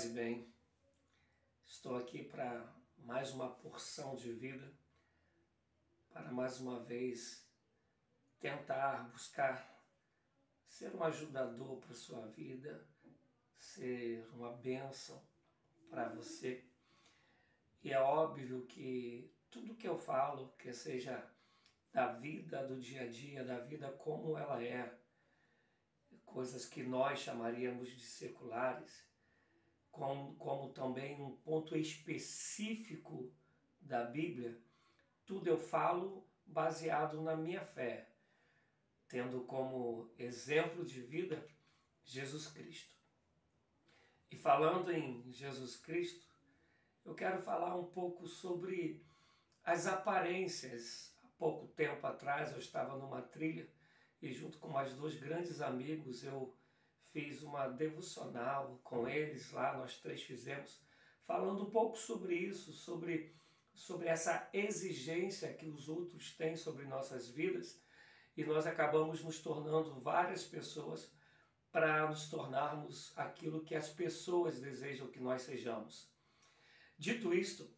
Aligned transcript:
Paz 0.00 0.10
e 0.10 0.14
bem. 0.14 0.50
Estou 1.66 1.94
aqui 1.96 2.24
para 2.24 2.74
mais 2.96 3.32
uma 3.32 3.50
porção 3.50 4.16
de 4.16 4.32
vida, 4.32 4.72
para 6.08 6.32
mais 6.32 6.58
uma 6.58 6.82
vez 6.82 7.46
tentar 8.38 9.10
buscar 9.10 9.78
ser 10.66 10.96
um 10.96 11.04
ajudador 11.04 11.76
para 11.80 11.94
sua 11.94 12.26
vida, 12.28 12.88
ser 13.58 14.26
uma 14.32 14.52
bênção 14.52 15.22
para 15.90 16.08
você. 16.08 16.64
E 17.82 17.92
é 17.92 18.00
óbvio 18.00 18.64
que 18.64 19.30
tudo 19.50 19.76
que 19.76 19.86
eu 19.86 19.98
falo, 19.98 20.48
que 20.56 20.72
seja 20.72 21.30
da 21.92 22.10
vida 22.12 22.66
do 22.66 22.80
dia 22.80 23.02
a 23.02 23.06
dia, 23.06 23.44
da 23.44 23.58
vida 23.58 23.92
como 23.92 24.38
ela 24.38 24.64
é, 24.64 24.98
coisas 26.24 26.64
que 26.64 26.82
nós 26.82 27.18
chamaríamos 27.18 27.90
de 27.90 28.02
seculares, 28.02 29.09
como, 29.90 30.34
como 30.36 30.72
também 30.72 31.20
um 31.20 31.36
ponto 31.36 31.76
específico 31.76 33.32
da 33.80 34.04
Bíblia, 34.04 34.58
tudo 35.26 35.48
eu 35.48 35.58
falo 35.58 36.26
baseado 36.46 37.20
na 37.22 37.36
minha 37.36 37.64
fé, 37.64 38.08
tendo 39.08 39.42
como 39.42 40.10
exemplo 40.18 40.84
de 40.84 41.00
vida 41.00 41.46
Jesus 42.04 42.46
Cristo. 42.46 42.94
E 44.30 44.36
falando 44.36 44.92
em 44.92 45.30
Jesus 45.32 45.76
Cristo, 45.76 46.26
eu 47.04 47.14
quero 47.14 47.42
falar 47.42 47.76
um 47.76 47.86
pouco 47.86 48.26
sobre 48.26 49.04
as 49.64 49.86
aparências. 49.86 51.14
Há 51.24 51.28
pouco 51.38 51.66
tempo 51.68 52.06
atrás 52.06 52.52
eu 52.52 52.58
estava 52.58 52.96
numa 52.96 53.22
trilha 53.22 53.68
e 54.22 54.32
junto 54.32 54.58
com 54.58 54.68
mais 54.68 54.94
dois 54.94 55.16
grandes 55.16 55.60
amigos 55.60 56.22
eu 56.22 56.54
fiz 57.12 57.42
uma 57.42 57.68
devocional 57.68 58.80
com 58.82 59.08
eles 59.08 59.50
lá, 59.52 59.76
nós 59.76 59.98
três 59.98 60.22
fizemos, 60.22 60.80
falando 61.26 61.62
um 61.62 61.70
pouco 61.70 61.96
sobre 61.96 62.34
isso, 62.34 62.72
sobre, 62.72 63.34
sobre 63.74 64.08
essa 64.08 64.48
exigência 64.52 65.52
que 65.52 65.66
os 65.66 65.88
outros 65.88 66.34
têm 66.36 66.56
sobre 66.56 66.84
nossas 66.86 67.28
vidas 67.28 67.82
e 68.36 68.44
nós 68.44 68.66
acabamos 68.66 69.22
nos 69.22 69.40
tornando 69.40 70.00
várias 70.00 70.44
pessoas 70.44 71.12
para 71.72 72.08
nos 72.08 72.28
tornarmos 72.28 73.16
aquilo 73.16 73.64
que 73.64 73.74
as 73.74 73.88
pessoas 73.88 74.60
desejam 74.60 75.08
que 75.08 75.20
nós 75.20 75.42
sejamos. 75.42 76.10
Dito 76.98 77.32
isto, 77.32 77.72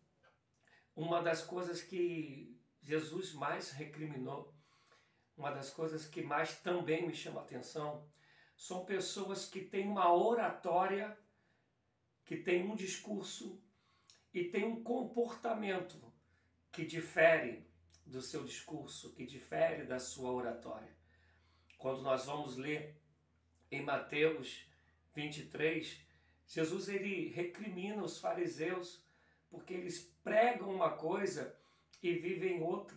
uma 0.97 1.23
das 1.23 1.43
coisas 1.43 1.83
que 1.83 2.59
Jesus 2.81 3.33
mais 3.33 3.71
recriminou, 3.71 4.55
uma 5.37 5.51
das 5.51 5.71
coisas 5.71 6.07
que 6.07 6.23
mais 6.23 6.59
também 6.61 7.07
me 7.07 7.15
chama 7.15 7.41
a 7.41 7.45
atenção, 7.45 8.07
são 8.63 8.85
pessoas 8.85 9.45
que 9.45 9.61
têm 9.61 9.89
uma 9.89 10.15
oratória, 10.15 11.19
que 12.25 12.37
têm 12.37 12.71
um 12.71 12.77
discurso 12.77 13.61
e 14.33 14.45
têm 14.45 14.63
um 14.63 14.85
comportamento 14.85 16.01
que 16.71 16.87
difere 16.87 17.67
do 18.07 18.23
seu 18.23 18.45
discurso, 18.45 19.13
que 19.15 19.27
difere 19.27 19.83
da 19.83 19.99
sua 19.99 20.31
oratória. 20.31 20.97
Quando 21.77 22.03
nós 22.03 22.27
vamos 22.27 22.57
ler 22.57 22.97
em 23.69 23.83
Mateus 23.83 24.65
23, 25.13 26.01
Jesus 26.47 26.89
ele 26.89 27.31
recrimina 27.31 28.05
os 28.05 28.21
fariseus 28.21 29.05
porque 29.51 29.75
eles 29.75 30.15
pregam 30.23 30.73
uma 30.73 30.93
coisa 30.93 31.59
e 32.01 32.15
vivem 32.15 32.63
outra. 32.63 32.97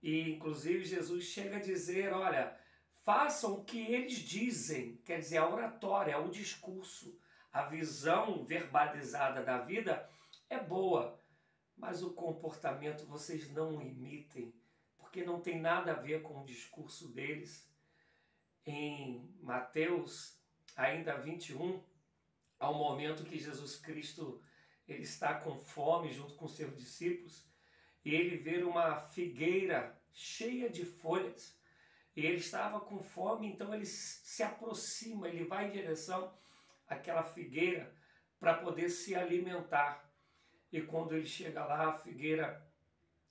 E 0.00 0.30
inclusive 0.30 0.84
Jesus 0.84 1.24
chega 1.24 1.56
a 1.56 1.60
dizer, 1.60 2.12
olha, 2.12 2.56
façam 3.04 3.54
o 3.54 3.64
que 3.64 3.78
eles 3.78 4.18
dizem, 4.18 4.96
quer 5.04 5.18
dizer, 5.18 5.36
a 5.36 5.48
oratória, 5.48 6.18
o 6.18 6.30
discurso, 6.30 7.16
a 7.52 7.62
visão 7.66 8.44
verbalizada 8.44 9.42
da 9.42 9.58
vida 9.58 10.10
é 10.48 10.58
boa, 10.58 11.20
mas 11.76 12.02
o 12.02 12.14
comportamento 12.14 13.06
vocês 13.06 13.50
não 13.50 13.80
imitem, 13.82 14.54
porque 14.96 15.22
não 15.22 15.40
tem 15.40 15.60
nada 15.60 15.92
a 15.92 16.00
ver 16.00 16.22
com 16.22 16.40
o 16.40 16.46
discurso 16.46 17.08
deles. 17.08 17.70
Em 18.66 19.30
Mateus, 19.42 20.38
ainda 20.74 21.18
21, 21.18 21.82
ao 22.58 22.74
momento 22.74 23.24
que 23.24 23.38
Jesus 23.38 23.76
Cristo 23.76 24.42
ele 24.88 25.02
está 25.02 25.34
com 25.34 25.58
fome 25.58 26.10
junto 26.10 26.34
com 26.34 26.48
seus 26.48 26.74
discípulos 26.76 27.46
e 28.04 28.14
ele 28.14 28.38
vê 28.38 28.62
uma 28.62 28.96
figueira 28.96 29.98
cheia 30.12 30.70
de 30.70 30.84
folhas 30.84 31.58
e 32.16 32.24
ele 32.24 32.36
estava 32.36 32.80
com 32.80 33.02
fome, 33.02 33.48
então 33.48 33.74
ele 33.74 33.86
se 33.86 34.42
aproxima, 34.42 35.28
ele 35.28 35.44
vai 35.44 35.66
em 35.66 35.72
direção 35.72 36.32
àquela 36.86 37.24
figueira 37.24 37.92
para 38.38 38.54
poder 38.54 38.88
se 38.88 39.14
alimentar. 39.14 40.08
E 40.70 40.80
quando 40.80 41.14
ele 41.14 41.26
chega 41.26 41.64
lá, 41.64 41.88
a 41.88 41.98
figueira 41.98 42.64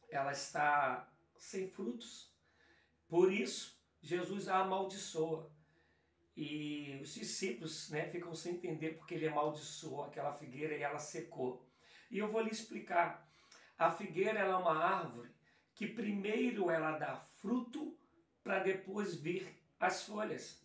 ela 0.09 0.31
está 0.31 1.09
sem 1.38 1.69
frutos. 1.69 2.33
Por 3.07 3.31
isso, 3.31 3.79
Jesus 4.01 4.47
a 4.47 4.59
amaldiçoa. 4.59 5.51
E 6.35 6.99
os 7.01 7.13
discípulos 7.13 7.89
né, 7.89 8.09
ficam 8.09 8.33
sem 8.33 8.55
entender 8.55 8.97
porque 8.97 9.13
ele 9.13 9.27
amaldiçoou 9.27 10.03
aquela 10.03 10.33
figueira 10.33 10.75
e 10.75 10.81
ela 10.81 10.99
secou. 10.99 11.66
E 12.09 12.17
eu 12.17 12.31
vou 12.31 12.41
lhe 12.41 12.49
explicar. 12.49 13.29
A 13.77 13.91
figueira 13.91 14.39
é 14.39 14.55
uma 14.55 14.75
árvore 14.75 15.29
que 15.73 15.88
primeiro 15.88 16.69
ela 16.69 16.97
dá 16.97 17.16
fruto 17.16 17.97
para 18.43 18.59
depois 18.59 19.15
vir 19.15 19.57
as 19.79 20.03
folhas, 20.03 20.61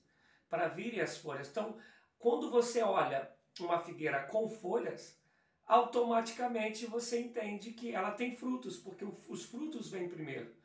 para 0.49 0.69
virem 0.69 1.01
as 1.01 1.19
folhas. 1.19 1.49
Então, 1.49 1.79
quando 2.19 2.51
você 2.51 2.83
olha 2.83 3.31
uma 3.61 3.79
figueira 3.79 4.25
com 4.25 4.49
folhas, 4.49 5.21
automaticamente 5.67 6.87
você 6.87 7.21
entende 7.21 7.73
que 7.73 7.95
ela 7.95 8.11
tem 8.11 8.37
frutos, 8.37 8.77
porque 8.79 9.05
os 9.29 9.45
frutos 9.45 9.91
vêm 9.91 10.09
primeiro. 10.09 10.57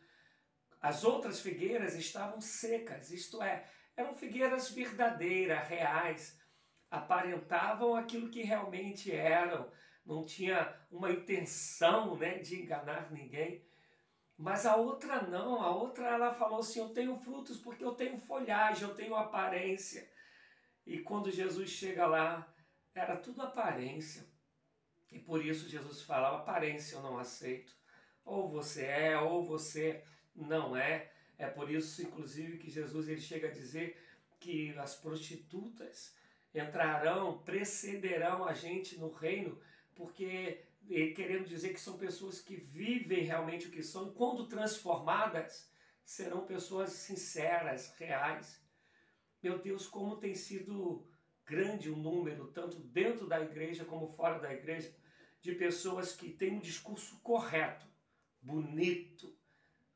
As 0.81 1.03
outras 1.03 1.39
figueiras 1.39 1.95
estavam 1.95 2.41
secas, 2.41 3.11
isto 3.11 3.41
é, 3.41 3.65
eram 3.95 4.15
figueiras 4.15 4.69
verdadeiras, 4.69 5.67
reais, 5.67 6.39
aparentavam 6.89 7.95
aquilo 7.95 8.29
que 8.29 8.43
realmente 8.43 9.11
eram, 9.11 9.71
não 10.05 10.25
tinha 10.25 10.75
uma 10.91 11.11
intenção 11.11 12.15
né, 12.17 12.39
de 12.39 12.61
enganar 12.61 13.11
ninguém. 13.11 13.65
Mas 14.37 14.65
a 14.65 14.75
outra 14.75 15.21
não, 15.21 15.61
a 15.61 15.75
outra 15.75 16.07
ela 16.07 16.33
falou 16.33 16.59
assim: 16.59 16.79
Eu 16.79 16.89
tenho 16.89 17.15
frutos 17.17 17.57
porque 17.57 17.83
eu 17.83 17.93
tenho 17.93 18.17
folhagem, 18.17 18.87
eu 18.87 18.95
tenho 18.95 19.15
aparência. 19.15 20.09
E 20.85 20.99
quando 20.99 21.31
Jesus 21.31 21.69
chega 21.69 22.05
lá, 22.05 22.53
era 22.93 23.15
tudo 23.15 23.41
aparência. 23.41 24.27
E 25.11 25.19
por 25.19 25.45
isso 25.45 25.69
Jesus 25.69 26.01
fala: 26.01 26.35
aparência 26.35 26.95
eu 26.95 27.03
não 27.03 27.17
aceito. 27.17 27.75
Ou 28.25 28.49
você 28.49 28.85
é, 28.85 29.17
ou 29.17 29.43
você 29.43 30.03
não 30.35 30.75
é. 30.75 31.11
É 31.37 31.47
por 31.47 31.69
isso, 31.69 32.01
inclusive, 32.01 32.57
que 32.57 32.69
Jesus 32.69 33.07
ele 33.07 33.21
chega 33.21 33.47
a 33.47 33.51
dizer 33.51 33.99
que 34.39 34.77
as 34.77 34.95
prostitutas 34.95 36.15
entrarão, 36.53 37.39
precederão 37.39 38.45
a 38.45 38.53
gente 38.53 38.97
no 38.97 39.09
reino, 39.11 39.59
porque 39.95 40.63
querendo 41.15 41.47
dizer 41.47 41.73
que 41.73 41.79
são 41.79 41.97
pessoas 41.97 42.41
que 42.41 42.55
vivem 42.55 43.23
realmente 43.23 43.67
o 43.67 43.71
que 43.71 43.83
são, 43.83 44.13
quando 44.13 44.47
transformadas, 44.47 45.71
serão 46.03 46.45
pessoas 46.45 46.91
sinceras, 46.91 47.93
reais. 47.97 48.61
Meu 49.41 49.57
Deus, 49.57 49.87
como 49.87 50.17
tem 50.17 50.35
sido 50.35 51.07
grande 51.45 51.89
o 51.89 51.95
número, 51.95 52.47
tanto 52.47 52.79
dentro 52.79 53.27
da 53.27 53.39
igreja 53.41 53.85
como 53.85 54.07
fora 54.07 54.39
da 54.39 54.53
igreja, 54.53 54.93
de 55.41 55.53
pessoas 55.53 56.15
que 56.15 56.29
têm 56.29 56.53
um 56.53 56.59
discurso 56.59 57.19
correto, 57.21 57.85
bonito, 58.41 59.35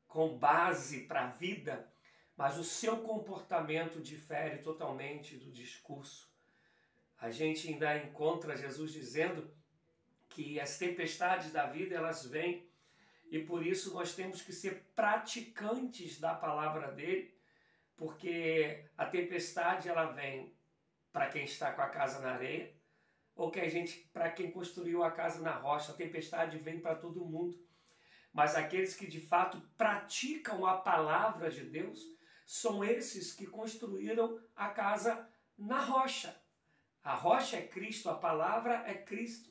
com 0.06 0.38
base 0.38 1.02
para 1.02 1.24
a 1.26 1.30
vida, 1.30 1.90
mas 2.36 2.58
o 2.58 2.64
seu 2.64 2.98
comportamento 2.98 4.00
difere 4.00 4.58
totalmente 4.58 5.36
do 5.36 5.50
discurso. 5.50 6.30
A 7.18 7.30
gente 7.30 7.68
ainda 7.68 7.96
encontra 7.98 8.56
Jesus 8.56 8.92
dizendo 8.92 9.50
que 10.28 10.60
as 10.60 10.78
tempestades 10.78 11.52
da 11.52 11.66
vida 11.66 11.94
elas 11.94 12.26
vêm 12.26 12.68
e 13.30 13.38
por 13.40 13.64
isso 13.64 13.92
nós 13.92 14.14
temos 14.14 14.40
que 14.40 14.52
ser 14.52 14.90
praticantes 14.94 16.18
da 16.18 16.34
palavra 16.34 16.92
dele, 16.92 17.34
porque 17.96 18.84
a 18.96 19.04
tempestade 19.04 19.88
ela 19.88 20.06
vem 20.06 20.54
para 21.12 21.28
quem 21.28 21.44
está 21.44 21.72
com 21.72 21.82
a 21.82 21.88
casa 21.88 22.20
na 22.20 22.32
areia, 22.32 22.72
ou 23.34 23.50
que 23.50 23.60
a 23.60 23.68
gente 23.68 24.08
para 24.12 24.30
quem 24.30 24.50
construiu 24.50 25.02
a 25.02 25.10
casa 25.10 25.40
na 25.42 25.52
rocha, 25.52 25.92
a 25.92 25.96
tempestade 25.96 26.58
vem 26.58 26.80
para 26.80 26.94
todo 26.94 27.24
mundo. 27.24 27.58
Mas 28.32 28.56
aqueles 28.56 28.94
que 28.94 29.06
de 29.06 29.20
fato 29.20 29.60
praticam 29.76 30.64
a 30.66 30.78
palavra 30.78 31.50
de 31.50 31.64
Deus 31.64 32.00
são 32.46 32.82
esses 32.82 33.32
que 33.32 33.46
construíram 33.46 34.40
a 34.56 34.68
casa 34.68 35.28
na 35.56 35.80
rocha. 35.80 36.34
A 37.02 37.14
rocha 37.14 37.56
é 37.56 37.66
Cristo, 37.66 38.08
a 38.08 38.14
palavra 38.14 38.84
é 38.86 38.94
Cristo. 38.94 39.50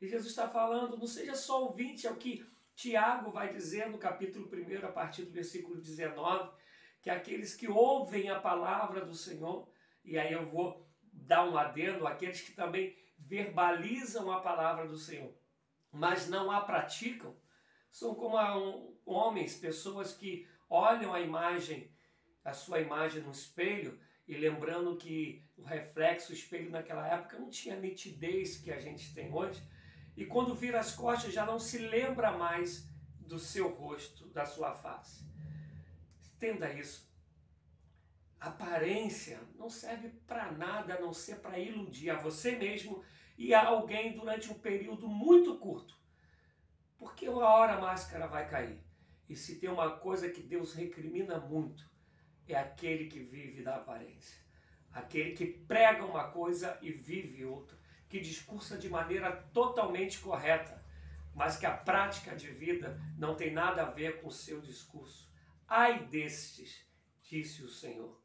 E 0.00 0.08
Jesus 0.08 0.30
está 0.30 0.48
falando, 0.48 0.96
não 0.96 1.06
seja 1.06 1.34
só 1.34 1.64
ouvinte, 1.64 2.06
é 2.06 2.10
o 2.10 2.16
que 2.16 2.44
Tiago 2.74 3.30
vai 3.30 3.52
dizer 3.52 3.88
no 3.88 3.98
capítulo 3.98 4.50
1, 4.52 4.86
a 4.86 4.92
partir 4.92 5.22
do 5.24 5.30
versículo 5.30 5.80
19, 5.80 6.52
que 7.00 7.10
aqueles 7.10 7.54
que 7.54 7.68
ouvem 7.68 8.28
a 8.30 8.40
palavra 8.40 9.04
do 9.04 9.14
Senhor, 9.14 9.68
e 10.04 10.18
aí 10.18 10.32
eu 10.32 10.46
vou 10.46 10.88
dar 11.12 11.48
um 11.48 11.56
adendo, 11.56 12.06
aqueles 12.06 12.40
que 12.40 12.52
também 12.52 12.96
verbalizam 13.16 14.30
a 14.32 14.40
palavra 14.40 14.86
do 14.88 14.98
Senhor, 14.98 15.32
mas 15.92 16.28
não 16.28 16.50
a 16.50 16.60
praticam, 16.60 17.36
são 17.90 18.14
como 18.14 18.98
homens, 19.06 19.56
pessoas 19.56 20.12
que 20.12 20.48
olham 20.68 21.14
a 21.14 21.20
imagem, 21.20 21.90
a 22.44 22.52
sua 22.52 22.80
imagem 22.80 23.22
no 23.22 23.30
espelho 23.30 23.98
e 24.26 24.36
lembrando 24.36 24.96
que 24.96 25.44
o 25.56 25.62
reflexo, 25.62 26.32
o 26.32 26.34
espelho 26.34 26.70
naquela 26.70 27.06
época 27.06 27.38
não 27.38 27.48
tinha 27.48 27.76
nitidez 27.76 28.58
que 28.58 28.72
a 28.72 28.80
gente 28.80 29.14
tem 29.14 29.32
hoje, 29.32 29.62
e 30.16 30.24
quando 30.24 30.54
vira 30.54 30.78
as 30.78 30.94
costas 30.94 31.32
já 31.32 31.44
não 31.44 31.58
se 31.58 31.78
lembra 31.78 32.32
mais 32.32 32.88
do 33.18 33.38
seu 33.38 33.68
rosto, 33.68 34.28
da 34.28 34.44
sua 34.44 34.74
face. 34.74 35.24
Entenda 36.36 36.72
isso. 36.72 37.12
Aparência 38.38 39.40
não 39.56 39.70
serve 39.70 40.10
para 40.26 40.52
nada 40.52 40.94
a 40.94 41.00
não 41.00 41.12
ser 41.12 41.36
para 41.36 41.58
iludir 41.58 42.10
a 42.10 42.18
você 42.18 42.56
mesmo 42.56 43.02
e 43.38 43.54
a 43.54 43.66
alguém 43.66 44.12
durante 44.12 44.50
um 44.50 44.58
período 44.58 45.08
muito 45.08 45.58
curto. 45.58 45.98
Porque 46.98 47.28
uma 47.28 47.48
hora 47.48 47.74
a 47.74 47.80
máscara 47.80 48.26
vai 48.26 48.48
cair. 48.48 48.78
E 49.28 49.34
se 49.34 49.58
tem 49.58 49.70
uma 49.70 49.96
coisa 49.96 50.28
que 50.28 50.42
Deus 50.42 50.74
recrimina 50.74 51.40
muito, 51.40 51.90
é 52.46 52.54
aquele 52.54 53.06
que 53.06 53.20
vive 53.20 53.62
da 53.62 53.76
aparência. 53.76 54.38
Aquele 54.92 55.32
que 55.32 55.46
prega 55.46 56.04
uma 56.04 56.30
coisa 56.30 56.78
e 56.82 56.92
vive 56.92 57.44
outra. 57.44 57.76
Que 58.08 58.20
discursa 58.20 58.78
de 58.78 58.88
maneira 58.88 59.32
totalmente 59.52 60.18
correta, 60.20 60.84
mas 61.34 61.56
que 61.56 61.66
a 61.66 61.76
prática 61.76 62.36
de 62.36 62.48
vida 62.48 63.00
não 63.18 63.34
tem 63.34 63.52
nada 63.52 63.82
a 63.82 63.90
ver 63.90 64.20
com 64.20 64.28
o 64.28 64.32
seu 64.32 64.60
discurso. 64.60 65.28
Ai 65.66 66.06
destes, 66.06 66.86
disse 67.22 67.62
o 67.62 67.68
Senhor. 67.68 68.20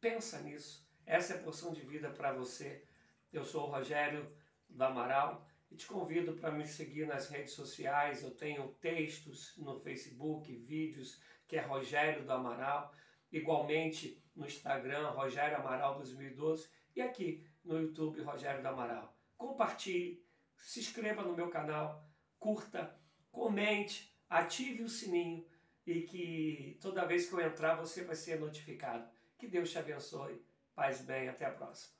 Pensa 0.00 0.40
nisso. 0.40 0.86
Essa 1.04 1.34
é 1.34 1.36
a 1.38 1.42
porção 1.42 1.72
de 1.72 1.80
vida 1.80 2.10
para 2.10 2.32
você. 2.32 2.84
Eu 3.32 3.44
sou 3.44 3.66
o 3.66 3.70
Rogério 3.70 4.30
do 4.68 4.84
Amaral 4.84 5.46
e 5.70 5.76
te 5.76 5.86
convido 5.86 6.34
para 6.34 6.50
me 6.50 6.66
seguir 6.66 7.06
nas 7.06 7.28
redes 7.28 7.54
sociais. 7.54 8.22
Eu 8.22 8.30
tenho 8.30 8.68
textos 8.74 9.56
no 9.56 9.80
Facebook, 9.80 10.54
vídeos, 10.54 11.20
que 11.46 11.56
é 11.56 11.60
Rogério 11.60 12.24
do 12.24 12.32
Amaral. 12.32 12.94
Igualmente 13.32 14.22
no 14.36 14.46
Instagram, 14.46 15.08
Rogério 15.10 15.56
Amaral 15.56 15.96
2012. 15.96 16.68
E 16.98 17.00
aqui 17.00 17.46
no 17.64 17.80
YouTube, 17.80 18.20
Rogério 18.22 18.60
do 18.60 18.66
Amaral. 18.66 19.16
Compartilhe, 19.36 20.20
se 20.56 20.80
inscreva 20.80 21.22
no 21.22 21.32
meu 21.32 21.48
canal, 21.48 22.04
curta, 22.40 22.92
comente, 23.30 24.12
ative 24.28 24.82
o 24.82 24.88
sininho 24.88 25.46
e 25.86 26.02
que 26.02 26.76
toda 26.80 27.06
vez 27.06 27.28
que 27.28 27.34
eu 27.34 27.40
entrar 27.40 27.76
você 27.76 28.02
vai 28.02 28.16
ser 28.16 28.40
notificado. 28.40 29.08
Que 29.38 29.46
Deus 29.46 29.70
te 29.70 29.78
abençoe. 29.78 30.44
Paz 30.74 31.00
bem, 31.02 31.28
até 31.28 31.44
a 31.44 31.52
próxima. 31.52 31.97